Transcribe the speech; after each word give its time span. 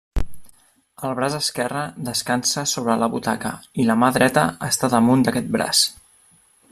El 1.09 1.11
braç 1.19 1.35
esquerre 1.39 1.83
descansa 2.07 2.63
sobre 2.71 2.95
la 3.03 3.11
butaca 3.17 3.51
i 3.83 3.85
la 3.91 3.97
mà 4.05 4.11
dreta 4.17 4.47
està 4.71 4.91
damunt 4.95 5.27
d'aquest 5.29 5.53
braç. 5.59 5.85